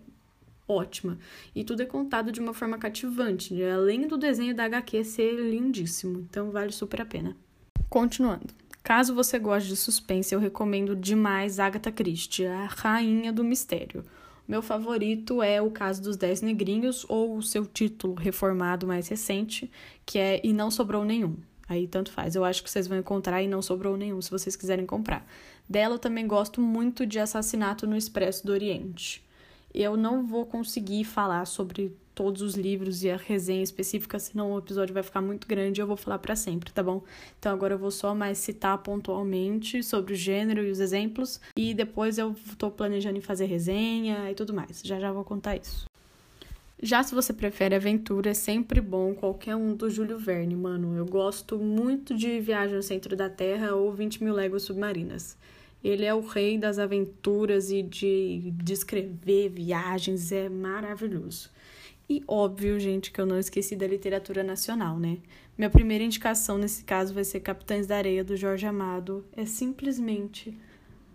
ótima. 0.69 1.17
E 1.55 1.63
tudo 1.63 1.81
é 1.81 1.85
contado 1.85 2.31
de 2.31 2.39
uma 2.39 2.53
forma 2.53 2.77
cativante, 2.77 3.53
né? 3.53 3.73
além 3.73 4.07
do 4.07 4.17
desenho 4.17 4.55
da 4.55 4.65
HQ 4.65 5.03
ser 5.03 5.33
lindíssimo. 5.33 6.19
Então 6.29 6.51
vale 6.51 6.71
super 6.71 7.01
a 7.01 7.05
pena. 7.05 7.35
Continuando. 7.89 8.53
Caso 8.83 9.13
você 9.13 9.37
goste 9.37 9.69
de 9.69 9.75
suspense, 9.75 10.33
eu 10.33 10.39
recomendo 10.39 10.95
demais 10.95 11.59
Agatha 11.59 11.91
Christie, 11.91 12.45
a 12.45 12.65
rainha 12.65 13.31
do 13.31 13.43
mistério. 13.43 14.03
Meu 14.47 14.61
favorito 14.63 15.43
é 15.43 15.61
O 15.61 15.69
Caso 15.69 16.01
dos 16.01 16.17
Dez 16.17 16.41
Negrinhos, 16.41 17.05
ou 17.07 17.37
o 17.37 17.43
seu 17.43 17.67
título 17.67 18.15
reformado 18.15 18.87
mais 18.87 19.07
recente, 19.07 19.69
que 20.05 20.17
é 20.17 20.41
E 20.43 20.51
Não 20.53 20.71
Sobrou 20.71 21.05
Nenhum. 21.05 21.35
Aí 21.67 21.87
tanto 21.87 22.11
faz. 22.11 22.35
Eu 22.35 22.43
acho 22.43 22.63
que 22.63 22.69
vocês 22.69 22.87
vão 22.87 22.97
encontrar 22.97 23.43
e 23.43 23.47
não 23.47 23.61
sobrou 23.61 23.95
nenhum 23.95 24.19
se 24.23 24.31
vocês 24.31 24.55
quiserem 24.55 24.87
comprar. 24.87 25.23
Dela 25.69 25.95
eu 25.95 25.99
também 25.99 26.25
gosto 26.25 26.59
muito 26.59 27.05
de 27.05 27.19
Assassinato 27.19 27.85
no 27.85 27.95
Expresso 27.95 28.43
do 28.43 28.51
Oriente 28.51 29.23
eu 29.73 29.95
não 29.95 30.25
vou 30.25 30.45
conseguir 30.45 31.03
falar 31.03 31.45
sobre 31.45 31.95
todos 32.19 32.41
os 32.41 32.55
livros 32.55 33.01
e 33.01 33.09
a 33.09 33.15
resenha 33.15 33.63
específica, 33.63 34.19
senão 34.19 34.51
o 34.51 34.57
episódio 34.57 34.93
vai 34.93 35.01
ficar 35.01 35.21
muito 35.21 35.47
grande 35.47 35.79
e 35.79 35.81
eu 35.81 35.87
vou 35.87 35.95
falar 35.95 36.19
para 36.19 36.35
sempre, 36.35 36.69
tá 36.69 36.83
bom? 36.83 37.01
Então 37.39 37.53
agora 37.53 37.75
eu 37.75 37.79
vou 37.79 37.91
só 37.91 38.13
mais 38.13 38.37
citar 38.39 38.77
pontualmente 38.79 39.81
sobre 39.81 40.13
o 40.13 40.15
gênero 40.17 40.61
e 40.61 40.69
os 40.69 40.81
exemplos 40.81 41.39
e 41.55 41.73
depois 41.73 42.17
eu 42.17 42.35
tô 42.57 42.69
planejando 42.69 43.17
em 43.17 43.21
fazer 43.21 43.45
resenha 43.45 44.29
e 44.29 44.35
tudo 44.35 44.53
mais. 44.53 44.81
Já 44.83 44.99
já 44.99 45.13
vou 45.13 45.23
contar 45.23 45.55
isso. 45.55 45.85
Já 46.81 47.03
se 47.03 47.13
você 47.13 47.33
prefere 47.33 47.75
aventura, 47.75 48.31
é 48.31 48.33
sempre 48.33 48.79
bom 48.81 49.13
qualquer 49.13 49.55
um 49.55 49.73
do 49.73 49.89
Júlio 49.89 50.17
Verne, 50.17 50.55
mano. 50.55 50.97
Eu 50.97 51.05
gosto 51.05 51.57
muito 51.57 52.15
de 52.15 52.39
Viagem 52.39 52.75
ao 52.75 52.81
Centro 52.81 53.15
da 53.15 53.29
Terra 53.29 53.75
ou 53.75 53.93
20 53.93 54.23
mil 54.23 54.33
léguas 54.33 54.63
submarinas. 54.63 55.37
Ele 55.83 56.05
é 56.05 56.13
o 56.13 56.21
rei 56.21 56.57
das 56.57 56.77
aventuras 56.77 57.71
e 57.71 57.81
de 57.81 58.51
descrever 58.55 59.49
viagens, 59.49 60.31
é 60.31 60.49
maravilhoso. 60.49 61.49
E 62.09 62.23
óbvio, 62.27 62.79
gente, 62.79 63.11
que 63.11 63.21
eu 63.21 63.25
não 63.25 63.37
esqueci 63.37 63.75
da 63.75 63.87
literatura 63.87 64.43
nacional, 64.43 64.99
né? 64.99 65.19
Minha 65.57 65.69
primeira 65.69 66.03
indicação 66.03 66.57
nesse 66.57 66.83
caso 66.83 67.13
vai 67.13 67.23
ser 67.23 67.41
Capitães 67.41 67.85
da 67.85 67.97
Areia, 67.97 68.23
do 68.23 68.35
Jorge 68.35 68.65
Amado. 68.65 69.23
É 69.35 69.45
simplesmente 69.45 70.57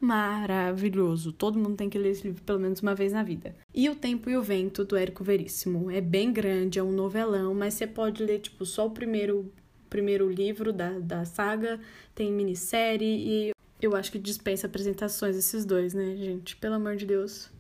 maravilhoso. 0.00 1.33
Todo 1.33 1.59
mundo 1.59 1.76
tem 1.76 1.88
que 1.88 1.99
ler 1.99 2.11
esse 2.11 2.25
livro 2.25 2.42
pelo 2.42 2.61
menos 2.61 2.80
uma 2.80 2.94
vez 2.94 3.12
na 3.12 3.23
vida. 3.23 3.56
E 3.75 3.88
O 3.88 3.97
Tempo 3.97 4.28
e 4.30 4.37
o 4.37 4.42
Vento, 4.42 4.85
do 4.85 4.97
Érico 4.97 5.25
Veríssimo. 5.25 5.90
É 5.90 6.00
bem 6.00 6.33
grande, 6.33 6.78
é 6.78 6.83
um 6.83 6.92
novelão, 6.92 7.54
mas 7.54 7.75
você 7.75 7.87
pode 7.87 8.23
ler, 8.23 8.38
tipo, 8.40 8.64
só 8.64 8.87
o 8.87 8.90
primeiro, 8.90 9.50
primeiro 9.88 10.28
livro 10.30 10.73
da, 10.73 10.99
da 10.99 11.25
saga, 11.25 11.80
tem 12.14 12.30
minissérie, 12.30 13.49
e 13.49 13.53
eu 13.84 13.94
acho 13.94 14.10
que 14.10 14.18
dispensa 14.18 14.66
apresentações 14.66 15.36
esses 15.36 15.64
dois, 15.64 15.92
né, 15.94 16.16
gente? 16.16 16.56
Pelo 16.56 16.74
amor 16.74 16.96
de 16.96 17.06
Deus. 17.06 17.50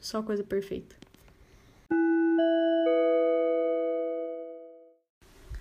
Só 0.00 0.22
coisa 0.22 0.44
perfeita. 0.44 0.94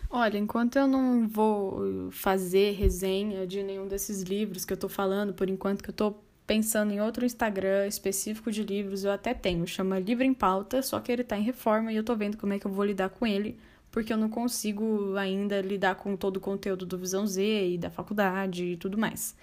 Olha, 0.10 0.38
enquanto 0.38 0.78
eu 0.78 0.88
não 0.88 1.28
vou 1.28 2.10
fazer 2.12 2.72
resenha 2.74 3.46
de 3.46 3.62
nenhum 3.62 3.88
desses 3.88 4.22
livros 4.22 4.64
que 4.64 4.72
eu 4.72 4.78
tô 4.78 4.88
falando, 4.88 5.34
por 5.34 5.50
enquanto 5.50 5.84
que 5.84 5.90
eu 5.90 5.94
tô 5.94 6.16
pensando 6.48 6.94
em 6.94 7.02
outro 7.02 7.26
Instagram 7.26 7.88
específico 7.88 8.52
de 8.52 8.64
livros, 8.64 9.04
eu 9.04 9.12
até 9.12 9.34
tenho, 9.34 9.68
chama 9.68 10.00
Livro 10.00 10.24
em 10.24 10.34
Pauta, 10.34 10.82
só 10.82 11.00
que 11.00 11.12
ele 11.12 11.24
tá 11.24 11.38
em 11.38 11.44
reforma 11.44 11.92
e 11.92 11.96
eu 11.96 12.04
tô 12.04 12.16
vendo 12.16 12.38
como 12.38 12.54
é 12.54 12.60
que 12.60 12.66
eu 12.66 12.72
vou 12.72 12.86
lidar 12.86 13.10
com 13.10 13.26
ele, 13.26 13.58
porque 13.92 14.14
eu 14.14 14.18
não 14.18 14.30
consigo 14.30 15.16
ainda 15.18 15.60
lidar 15.62 15.96
com 15.96 16.16
todo 16.16 16.38
o 16.38 16.40
conteúdo 16.40 16.86
do 16.86 16.98
Visão 16.98 17.26
Z 17.26 17.70
e 17.72 17.78
da 17.78 17.90
faculdade 17.90 18.64
e 18.64 18.78
tudo 18.78 18.98
mais. 18.98 19.36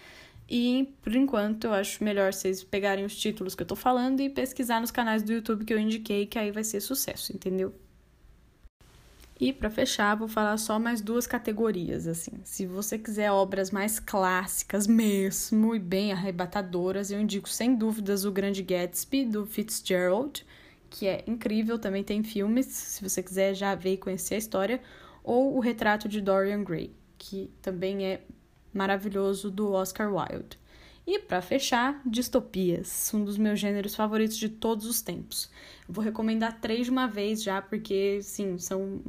E, 0.49 0.95
por 1.03 1.15
enquanto, 1.15 1.65
eu 1.65 1.73
acho 1.73 2.03
melhor 2.05 2.33
vocês 2.33 2.63
pegarem 2.63 3.05
os 3.05 3.17
títulos 3.17 3.55
que 3.55 3.63
eu 3.63 3.67
tô 3.67 3.77
falando 3.77 4.21
e 4.21 4.29
pesquisar 4.29 4.81
nos 4.81 4.91
canais 4.91 5.23
do 5.23 5.33
YouTube 5.33 5.65
que 5.65 5.73
eu 5.73 5.79
indiquei, 5.79 6.27
que 6.27 6.39
aí 6.39 6.51
vai 6.51 6.65
ser 6.65 6.81
sucesso, 6.81 7.33
entendeu? 7.33 7.75
E 9.41 9.53
para 9.53 9.69
fechar, 9.69 10.15
vou 10.15 10.29
falar 10.29 10.57
só 10.57 10.79
mais 10.79 11.01
duas 11.01 11.27
categorias 11.27 12.07
assim. 12.07 12.31
Se 12.45 12.65
você 12.65 12.97
quiser 12.97 13.33
obras 13.33 13.73
mais 13.73 13.99
clássicas 13.99 14.87
mesmo 14.87 15.75
e 15.75 15.81
bem 15.81 16.13
arrebatadoras, 16.13 17.11
eu 17.11 17.21
indico 17.21 17.49
sem 17.49 17.75
dúvidas 17.75 18.25
O 18.25 18.31
Grande 18.31 18.63
Gatsby 18.63 19.25
do 19.25 19.45
Fitzgerald, 19.45 20.47
que 20.89 21.09
é 21.09 21.25
incrível, 21.27 21.77
também 21.77 22.05
tem 22.05 22.23
filmes, 22.23 22.67
se 22.67 23.03
você 23.03 23.21
quiser 23.21 23.53
já 23.55 23.75
ver 23.75 23.95
e 23.95 23.97
conhecer 23.97 24.37
a 24.37 24.39
história, 24.39 24.81
ou 25.25 25.57
O 25.57 25.61
Retrato 25.61 26.09
de 26.09 26.21
Dorian 26.21 26.63
Gray, 26.63 26.95
que 27.19 27.51
também 27.61 28.07
é 28.07 28.21
maravilhoso 28.73 29.51
do 29.51 29.73
Oscar 29.73 30.13
Wilde. 30.13 30.59
E 31.07 31.19
para 31.19 31.43
fechar, 31.43 32.01
distopias, 32.07 33.13
um 33.13 33.25
dos 33.25 33.37
meus 33.37 33.59
gêneros 33.59 33.95
favoritos 33.95 34.37
de 34.37 34.49
todos 34.49 34.87
os 34.87 35.03
tempos. 35.03 35.51
Vou 35.89 36.03
recomendar 36.03 36.61
três 36.61 36.87
de 36.87 36.91
uma 36.93 37.09
vez 37.09 37.43
já, 37.43 37.61
porque 37.61 38.21
sim, 38.23 38.57
são 38.57 39.01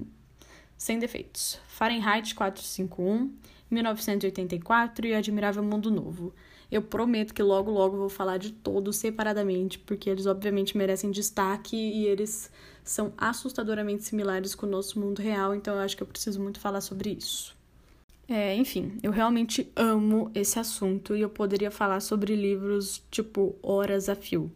sem 0.76 0.98
defeitos. 0.98 1.60
Fahrenheit 1.68 2.34
451, 2.34 3.32
1984 3.70 5.06
e 5.06 5.14
Admirável 5.14 5.64
Mundo 5.64 5.92
Novo. 5.92 6.34
Eu 6.72 6.82
prometo 6.82 7.36
que 7.36 7.44
logo 7.44 7.70
logo 7.70 7.96
vou 7.96 8.10
falar 8.10 8.38
de 8.38 8.52
todos 8.52 8.96
separadamente, 8.96 9.78
porque 9.78 10.10
eles 10.10 10.26
obviamente 10.26 10.76
merecem 10.76 11.12
destaque 11.12 11.78
e 11.78 12.08
eles 12.08 12.52
são 12.84 13.14
assustadoramente 13.16 14.04
similares 14.04 14.56
com 14.56 14.66
o 14.66 14.70
nosso 14.70 15.00
mundo 15.00 15.22
real, 15.22 15.54
então 15.54 15.76
eu 15.76 15.82
acho 15.82 15.96
que 15.96 16.02
eu 16.02 16.08
preciso 16.08 16.42
muito 16.42 16.60
falar 16.60 16.82
sobre 16.82 17.12
isso. 17.12 17.56
É, 18.28 18.56
enfim, 18.56 18.98
eu 19.04 19.12
realmente 19.12 19.72
amo 19.76 20.32
esse 20.34 20.58
assunto 20.58 21.16
e 21.16 21.22
eu 21.22 21.30
poderia 21.30 21.70
falar 21.70 22.00
sobre 22.00 22.36
livros 22.36 23.04
tipo 23.12 23.56
horas 23.62 24.08
a 24.08 24.16
fio. 24.16 24.52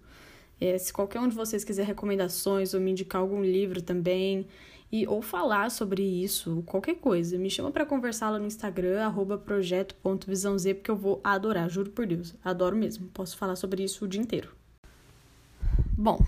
É, 0.60 0.78
se 0.78 0.92
qualquer 0.92 1.20
um 1.20 1.28
de 1.28 1.36
vocês 1.36 1.64
quiser 1.64 1.86
recomendações 1.86 2.74
ou 2.74 2.80
me 2.80 2.92
indicar 2.92 3.22
algum 3.22 3.44
livro 3.44 3.82
também, 3.82 4.48
e 4.92 5.06
ou 5.06 5.22
falar 5.22 5.70
sobre 5.70 6.02
isso, 6.02 6.64
qualquer 6.66 6.96
coisa. 6.96 7.38
Me 7.38 7.50
chama 7.50 7.72
para 7.72 7.86
conversar 7.86 8.30
lá 8.30 8.40
no 8.40 8.46
Instagram, 8.46 9.12
projeto.visãoz, 9.46 10.64
porque 10.74 10.92
eu 10.92 10.96
vou 10.96 11.20
adorar, 11.24 11.70
juro 11.70 11.92
por 11.92 12.06
Deus. 12.06 12.36
Adoro 12.44 12.76
mesmo. 12.76 13.08
Posso 13.14 13.38
falar 13.38 13.56
sobre 13.56 13.84
isso 13.84 14.06
o 14.06 14.08
dia 14.08 14.22
inteiro. 14.22 14.50
Bom, 15.98 16.20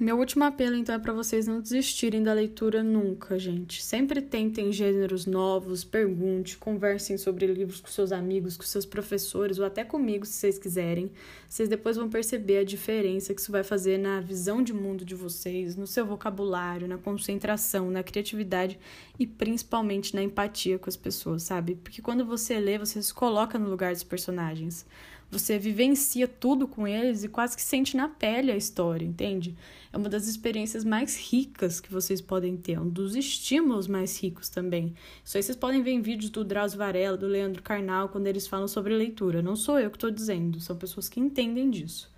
meu 0.00 0.16
último 0.16 0.44
apelo, 0.44 0.76
então, 0.76 0.94
é 0.94 0.98
para 0.98 1.12
vocês 1.12 1.48
não 1.48 1.60
desistirem 1.60 2.22
da 2.22 2.32
leitura 2.32 2.84
nunca, 2.84 3.36
gente. 3.36 3.82
Sempre 3.82 4.22
tentem 4.22 4.70
gêneros 4.70 5.26
novos, 5.26 5.82
pergunte, 5.82 6.56
conversem 6.56 7.18
sobre 7.18 7.46
livros 7.46 7.80
com 7.80 7.88
seus 7.88 8.12
amigos, 8.12 8.56
com 8.56 8.62
seus 8.62 8.86
professores 8.86 9.58
ou 9.58 9.64
até 9.64 9.82
comigo, 9.82 10.24
se 10.24 10.34
vocês 10.34 10.56
quiserem. 10.56 11.10
Vocês 11.48 11.68
depois 11.68 11.96
vão 11.96 12.08
perceber 12.08 12.58
a 12.58 12.64
diferença 12.64 13.34
que 13.34 13.40
isso 13.40 13.50
vai 13.50 13.64
fazer 13.64 13.98
na 13.98 14.20
visão 14.20 14.62
de 14.62 14.72
mundo 14.72 15.04
de 15.04 15.16
vocês, 15.16 15.74
no 15.74 15.86
seu 15.86 16.06
vocabulário, 16.06 16.86
na 16.86 16.98
concentração, 16.98 17.90
na 17.90 18.04
criatividade 18.04 18.78
e 19.18 19.26
principalmente 19.26 20.14
na 20.14 20.22
empatia 20.22 20.78
com 20.78 20.88
as 20.88 20.96
pessoas, 20.96 21.42
sabe? 21.42 21.74
Porque 21.74 22.00
quando 22.00 22.24
você 22.24 22.60
lê, 22.60 22.78
você 22.78 23.02
se 23.02 23.12
coloca 23.12 23.58
no 23.58 23.68
lugar 23.68 23.92
dos 23.92 24.04
personagens. 24.04 24.86
Você 25.30 25.58
vivencia 25.58 26.26
tudo 26.26 26.66
com 26.66 26.88
eles 26.88 27.22
e 27.22 27.28
quase 27.28 27.54
que 27.54 27.62
sente 27.62 27.94
na 27.94 28.08
pele 28.08 28.50
a 28.50 28.56
história, 28.56 29.04
entende? 29.04 29.54
É 29.92 29.96
uma 29.96 30.08
das 30.08 30.26
experiências 30.26 30.84
mais 30.84 31.18
ricas 31.18 31.80
que 31.80 31.92
vocês 31.92 32.20
podem 32.22 32.56
ter, 32.56 32.80
um 32.80 32.88
dos 32.88 33.14
estímulos 33.14 33.86
mais 33.86 34.18
ricos 34.18 34.48
também. 34.48 34.94
Isso 35.22 35.36
aí 35.36 35.42
vocês 35.42 35.56
podem 35.56 35.82
ver 35.82 35.90
em 35.90 36.00
vídeos 36.00 36.30
do 36.30 36.42
Drauzio 36.42 36.78
Varela, 36.78 37.16
do 37.16 37.26
Leandro 37.26 37.62
Carnal, 37.62 38.08
quando 38.08 38.26
eles 38.26 38.46
falam 38.46 38.66
sobre 38.66 38.94
leitura. 38.94 39.42
Não 39.42 39.54
sou 39.54 39.78
eu 39.78 39.90
que 39.90 39.96
estou 39.96 40.10
dizendo, 40.10 40.60
são 40.60 40.76
pessoas 40.76 41.10
que 41.10 41.20
entendem 41.20 41.68
disso. 41.68 42.10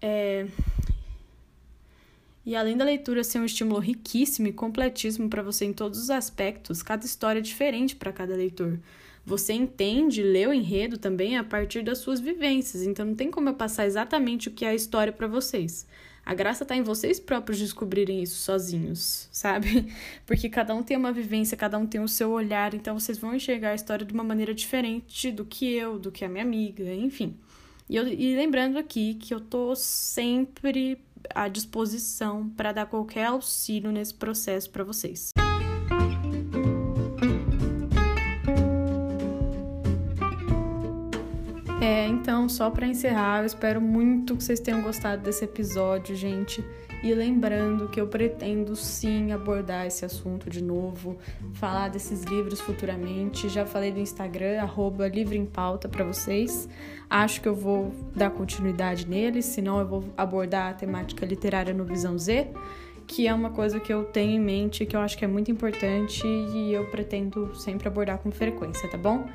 É... 0.00 0.46
E 2.46 2.54
além 2.54 2.76
da 2.76 2.84
leitura 2.84 3.24
ser 3.24 3.40
um 3.40 3.44
estímulo 3.44 3.80
riquíssimo 3.80 4.46
e 4.46 4.52
completíssimo 4.52 5.28
para 5.28 5.42
você 5.42 5.64
em 5.64 5.72
todos 5.72 6.00
os 6.00 6.10
aspectos, 6.10 6.80
cada 6.82 7.04
história 7.04 7.40
é 7.40 7.42
diferente 7.42 7.96
para 7.96 8.12
cada 8.12 8.36
leitor. 8.36 8.78
Você 9.24 9.52
entende, 9.52 10.22
lê 10.22 10.46
o 10.46 10.52
enredo 10.52 10.98
também 10.98 11.36
a 11.36 11.44
partir 11.44 11.82
das 11.82 11.98
suas 11.98 12.20
vivências, 12.20 12.82
então 12.82 13.06
não 13.06 13.14
tem 13.14 13.30
como 13.30 13.48
eu 13.48 13.54
passar 13.54 13.86
exatamente 13.86 14.48
o 14.48 14.50
que 14.50 14.64
é 14.64 14.70
a 14.70 14.74
história 14.74 15.12
para 15.12 15.26
vocês. 15.26 15.86
A 16.24 16.34
graça 16.34 16.64
está 16.64 16.76
em 16.76 16.82
vocês 16.82 17.18
próprios 17.18 17.58
descobrirem 17.58 18.22
isso 18.22 18.36
sozinhos, 18.36 19.28
sabe? 19.32 19.92
Porque 20.26 20.48
cada 20.48 20.74
um 20.74 20.82
tem 20.82 20.96
uma 20.96 21.12
vivência, 21.12 21.56
cada 21.56 21.78
um 21.78 21.86
tem 21.86 22.00
o 22.00 22.08
seu 22.08 22.30
olhar, 22.30 22.74
então 22.74 22.98
vocês 22.98 23.18
vão 23.18 23.34
enxergar 23.34 23.70
a 23.70 23.74
história 23.74 24.04
de 24.04 24.12
uma 24.12 24.24
maneira 24.24 24.54
diferente 24.54 25.30
do 25.30 25.44
que 25.44 25.72
eu, 25.72 25.98
do 25.98 26.12
que 26.12 26.24
a 26.24 26.28
minha 26.28 26.44
amiga, 26.44 26.84
enfim. 26.94 27.36
E, 27.88 27.96
eu, 27.96 28.06
e 28.06 28.36
lembrando 28.36 28.78
aqui 28.78 29.14
que 29.14 29.34
eu 29.34 29.40
tô 29.40 29.74
sempre 29.74 30.98
à 31.34 31.48
disposição 31.48 32.48
para 32.50 32.72
dar 32.72 32.86
qualquer 32.86 33.26
auxílio 33.26 33.90
nesse 33.90 34.14
processo 34.14 34.70
para 34.70 34.84
vocês. 34.84 35.30
Só 42.50 42.68
para 42.68 42.86
encerrar, 42.86 43.40
eu 43.40 43.46
espero 43.46 43.80
muito 43.80 44.36
que 44.36 44.42
vocês 44.42 44.60
tenham 44.60 44.82
gostado 44.82 45.22
desse 45.22 45.44
episódio, 45.44 46.14
gente. 46.14 46.64
E 47.02 47.14
lembrando 47.14 47.88
que 47.88 47.98
eu 47.98 48.06
pretendo 48.06 48.76
sim 48.76 49.32
abordar 49.32 49.86
esse 49.86 50.04
assunto 50.04 50.50
de 50.50 50.62
novo, 50.62 51.16
falar 51.54 51.88
desses 51.88 52.24
livros 52.24 52.60
futuramente. 52.60 53.48
Já 53.48 53.64
falei 53.64 53.90
do 53.90 54.00
Instagram, 54.00 54.60
arroba 54.60 55.08
Livre 55.08 55.38
em 55.38 55.46
Pauta 55.46 55.88
para 55.88 56.04
vocês. 56.04 56.68
Acho 57.08 57.40
que 57.40 57.48
eu 57.48 57.54
vou 57.54 57.94
dar 58.14 58.30
continuidade 58.30 59.08
neles, 59.08 59.46
senão 59.46 59.80
eu 59.80 59.86
vou 59.86 60.04
abordar 60.16 60.70
a 60.70 60.74
temática 60.74 61.24
literária 61.24 61.72
no 61.72 61.84
Visão 61.84 62.18
Z, 62.18 62.48
que 63.06 63.26
é 63.26 63.32
uma 63.32 63.50
coisa 63.50 63.80
que 63.80 63.92
eu 63.92 64.04
tenho 64.04 64.32
em 64.32 64.40
mente, 64.40 64.84
que 64.84 64.94
eu 64.94 65.00
acho 65.00 65.16
que 65.16 65.24
é 65.24 65.28
muito 65.28 65.50
importante 65.50 66.26
e 66.26 66.72
eu 66.74 66.84
pretendo 66.90 67.54
sempre 67.54 67.88
abordar 67.88 68.18
com 68.18 68.30
frequência, 68.30 68.88
tá 68.90 68.98
bom? 68.98 69.26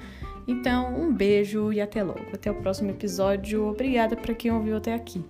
Então, 0.48 0.94
um 1.00 1.14
beijo 1.14 1.74
e 1.74 1.82
até 1.82 2.04
logo. 2.04 2.26
Até 2.34 2.52
o 2.52 2.56
próximo 2.56 2.92
episódio. 2.92 3.68
Obrigada 3.68 4.16
para 4.16 4.34
quem 4.34 4.52
ouviu 4.52 4.78
até 4.78 4.94
aqui. 4.94 5.24